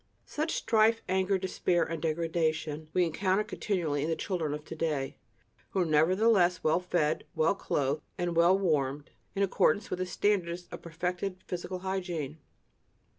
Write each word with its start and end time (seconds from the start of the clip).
Such 0.25 0.55
strife, 0.55 1.03
anger, 1.07 1.37
despair 1.37 1.83
and 1.83 2.01
degradation 2.01 2.87
we 2.91 3.03
encounter 3.05 3.43
continually 3.43 4.01
in 4.01 4.09
the 4.09 4.15
children 4.15 4.55
of 4.55 4.65
to 4.65 4.75
day, 4.75 5.17
who 5.69 5.81
are 5.81 5.85
nevertheless 5.85 6.63
well 6.63 6.79
fed, 6.79 7.23
well 7.35 7.53
clothed 7.53 8.01
and 8.17 8.35
well 8.35 8.57
warmed, 8.57 9.11
in 9.35 9.43
accordance 9.43 9.91
with 9.91 9.99
the 9.99 10.07
standards 10.07 10.67
of 10.71 10.81
perfected 10.81 11.43
physical 11.45 11.77
hygiene. 11.85 12.39